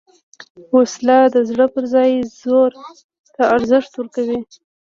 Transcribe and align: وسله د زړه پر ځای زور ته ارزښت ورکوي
وسله 0.75 1.17
د 1.33 1.37
زړه 1.49 1.65
پر 1.73 1.83
ځای 1.93 2.11
زور 2.41 2.71
ته 3.35 3.41
ارزښت 3.55 3.91
ورکوي 3.95 4.39